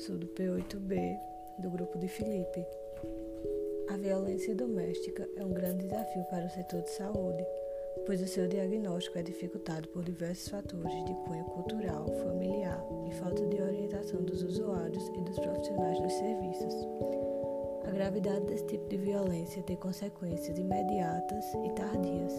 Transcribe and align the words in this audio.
sou 0.00 0.16
do 0.16 0.26
P8B, 0.28 1.16
do 1.58 1.70
grupo 1.70 1.98
de 1.98 2.08
Felipe. 2.08 2.66
A 3.88 3.96
violência 3.96 4.54
doméstica 4.56 5.28
é 5.36 5.44
um 5.44 5.52
grande 5.52 5.84
desafio 5.84 6.24
para 6.24 6.46
o 6.46 6.50
setor 6.50 6.82
de 6.82 6.90
saúde, 6.90 7.44
pois 8.06 8.20
o 8.22 8.26
seu 8.26 8.48
diagnóstico 8.48 9.18
é 9.18 9.22
dificultado 9.22 9.86
por 9.90 10.02
diversos 10.02 10.48
fatores 10.48 11.04
de 11.04 11.14
cunho 11.26 11.44
cultural, 11.44 12.06
familiar 12.24 12.82
e 13.06 13.12
falta 13.14 13.46
de 13.46 13.62
orientação 13.62 14.22
dos 14.22 14.42
usuários 14.42 15.06
e 15.08 15.20
dos 15.20 15.38
profissionais 15.38 16.00
dos 16.00 16.12
serviços. 16.14 16.74
A 17.86 17.90
gravidade 17.92 18.46
desse 18.46 18.66
tipo 18.66 18.88
de 18.88 18.96
violência 18.96 19.62
tem 19.62 19.76
consequências 19.76 20.58
imediatas 20.58 21.44
e 21.64 21.70
tardias, 21.74 22.32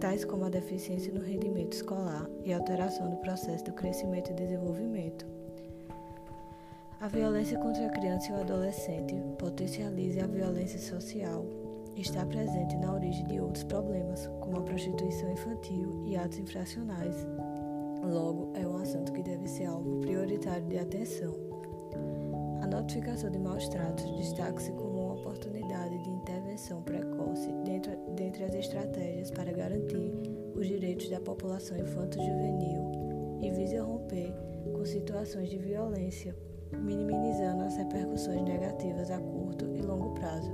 tais 0.00 0.24
como 0.24 0.44
a 0.44 0.48
deficiência 0.48 1.12
no 1.12 1.20
rendimento 1.20 1.72
escolar 1.72 2.28
e 2.44 2.52
alteração 2.52 3.10
do 3.10 3.16
processo 3.16 3.64
do 3.64 3.72
crescimento 3.72 4.30
e 4.30 4.34
desenvolvimento. 4.34 5.26
A 7.00 7.08
violência 7.08 7.58
contra 7.58 7.86
a 7.86 7.90
criança 7.90 8.30
e 8.30 8.32
o 8.32 8.40
adolescente 8.40 9.14
potencializa 9.38 10.24
a 10.24 10.26
violência 10.26 10.78
social 10.78 11.44
e 11.94 12.00
está 12.00 12.24
presente 12.24 12.76
na 12.76 12.94
origem 12.94 13.26
de 13.26 13.40
outros 13.40 13.64
problemas, 13.64 14.30
como 14.40 14.58
a 14.58 14.62
prostituição 14.62 15.30
infantil 15.30 16.02
e 16.06 16.16
atos 16.16 16.38
infracionais. 16.38 17.26
Logo, 18.02 18.50
é 18.54 18.66
um 18.66 18.76
assunto 18.76 19.12
que 19.12 19.22
deve 19.22 19.48
ser 19.48 19.66
alvo 19.66 20.00
prioritário 20.00 20.66
de 20.66 20.78
atenção. 20.78 21.34
A 22.66 22.68
notificação 22.68 23.30
de 23.30 23.38
maus 23.38 23.68
tratos 23.68 24.10
destaca-se 24.16 24.72
como 24.72 25.00
uma 25.00 25.14
oportunidade 25.14 26.02
de 26.02 26.10
intervenção 26.10 26.82
precoce 26.82 27.52
dentro, 27.64 27.92
dentre 28.16 28.42
as 28.42 28.52
estratégias 28.54 29.30
para 29.30 29.52
garantir 29.52 30.12
os 30.52 30.66
direitos 30.66 31.08
da 31.08 31.20
população 31.20 31.78
infanto-juvenil 31.78 33.38
e 33.40 33.52
visa 33.52 33.84
romper 33.84 34.34
com 34.72 34.84
situações 34.84 35.48
de 35.48 35.58
violência, 35.58 36.36
minimizando 36.72 37.62
as 37.62 37.76
repercussões 37.76 38.42
negativas 38.42 39.12
a 39.12 39.20
curto 39.20 39.64
e 39.76 39.80
longo 39.82 40.14
prazo. 40.14 40.50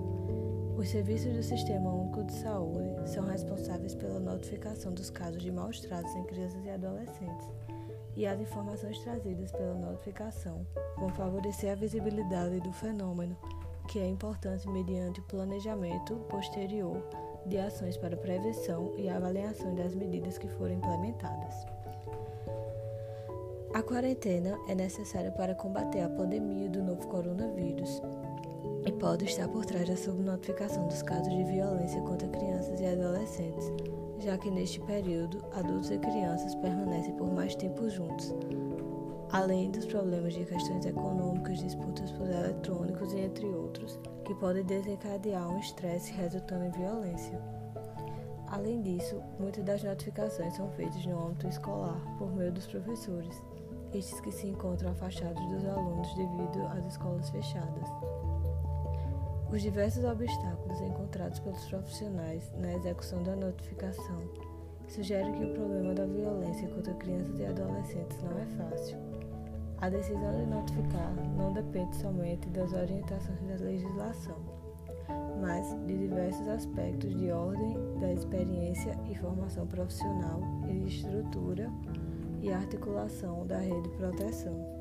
Os 0.76 0.90
serviços 0.90 1.32
do 1.32 1.42
Sistema 1.42 1.94
Único 1.94 2.24
de 2.24 2.34
Saúde 2.34 2.94
são 3.06 3.24
responsáveis 3.24 3.94
pela 3.94 4.20
notificação 4.20 4.92
dos 4.92 5.08
casos 5.08 5.42
de 5.42 5.50
maus 5.50 5.80
tratos 5.80 6.14
em 6.14 6.24
crianças 6.24 6.62
e 6.62 6.68
adolescentes 6.68 7.48
e 8.16 8.26
as 8.26 8.40
informações 8.40 8.98
trazidas 8.98 9.50
pela 9.52 9.74
notificação 9.74 10.66
vão 10.98 11.08
favorecer 11.10 11.72
a 11.72 11.74
visibilidade 11.74 12.60
do 12.60 12.72
fenômeno, 12.72 13.36
que 13.88 13.98
é 13.98 14.06
importante 14.06 14.68
mediante 14.68 15.20
o 15.20 15.24
planejamento 15.24 16.16
posterior 16.28 17.02
de 17.46 17.58
ações 17.58 17.96
para 17.96 18.16
prevenção 18.16 18.92
e 18.96 19.08
avaliação 19.08 19.74
das 19.74 19.94
medidas 19.94 20.38
que 20.38 20.48
forem 20.48 20.76
implementadas. 20.76 21.66
A 23.74 23.82
quarentena 23.82 24.58
é 24.68 24.74
necessária 24.74 25.30
para 25.30 25.54
combater 25.54 26.02
a 26.02 26.08
pandemia 26.08 26.68
do 26.68 26.82
novo 26.82 27.06
coronavírus 27.08 28.02
e 28.84 28.92
pode 28.92 29.24
estar 29.24 29.48
por 29.48 29.64
trás 29.64 29.88
da 29.88 29.96
subnotificação 29.96 30.86
dos 30.88 31.02
casos 31.02 31.32
de 31.32 31.44
violência 31.44 32.00
contra 32.02 32.28
crianças 32.28 32.80
e 32.80 32.86
adolescentes, 32.86 33.72
já 34.18 34.36
que 34.36 34.50
neste 34.50 34.80
período 34.80 35.44
adultos 35.52 35.90
e 35.90 35.98
crianças 35.98 36.54
permanecem 36.56 37.14
por 37.14 37.32
mais 37.32 37.54
tempo 37.54 37.88
juntos, 37.88 38.34
além 39.30 39.70
dos 39.70 39.86
problemas 39.86 40.34
de 40.34 40.44
questões 40.44 40.84
econômicas, 40.84 41.58
disputas 41.58 42.10
por 42.12 42.28
eletrônicos 42.28 43.12
e 43.12 43.20
entre 43.20 43.46
outros, 43.46 43.98
que 44.24 44.34
podem 44.34 44.64
desencadear 44.64 45.48
um 45.48 45.58
estresse 45.58 46.12
resultando 46.12 46.64
em 46.64 46.70
violência. 46.70 47.40
Além 48.48 48.82
disso, 48.82 49.22
muitas 49.40 49.64
das 49.64 49.82
notificações 49.82 50.54
são 50.54 50.68
feitas 50.72 51.06
no 51.06 51.26
âmbito 51.26 51.48
escolar 51.48 51.98
por 52.18 52.30
meio 52.34 52.52
dos 52.52 52.66
professores, 52.66 53.42
estes 53.94 54.20
que 54.20 54.30
se 54.30 54.46
encontram 54.46 54.90
afastados 54.90 55.42
dos 55.48 55.64
alunos 55.66 56.14
devido 56.14 56.66
às 56.66 56.84
escolas 56.86 57.30
fechadas. 57.30 57.88
Os 59.52 59.60
diversos 59.60 60.02
obstáculos 60.02 60.80
encontrados 60.80 61.38
pelos 61.40 61.62
profissionais 61.66 62.50
na 62.56 62.72
execução 62.72 63.22
da 63.22 63.36
notificação 63.36 64.22
sugerem 64.88 65.30
que 65.34 65.44
o 65.44 65.52
problema 65.52 65.92
da 65.92 66.06
violência 66.06 66.66
contra 66.68 66.94
crianças 66.94 67.38
e 67.38 67.44
adolescentes 67.44 68.16
não 68.22 68.38
é 68.38 68.46
fácil. 68.46 68.96
A 69.76 69.90
decisão 69.90 70.32
de 70.32 70.46
notificar 70.46 71.12
não 71.36 71.52
depende 71.52 71.94
somente 71.96 72.48
das 72.48 72.72
orientações 72.72 73.42
da 73.42 73.62
legislação, 73.62 74.38
mas 75.38 75.68
de 75.86 75.98
diversos 75.98 76.48
aspectos 76.48 77.14
de 77.14 77.30
ordem 77.30 77.76
da 78.00 78.10
experiência 78.10 78.98
e 79.10 79.14
formação 79.16 79.66
profissional 79.66 80.40
e 80.66 80.78
de 80.78 80.96
estrutura 80.96 81.70
e 82.40 82.50
articulação 82.50 83.46
da 83.46 83.58
rede 83.58 83.82
de 83.82 83.96
proteção. 83.98 84.72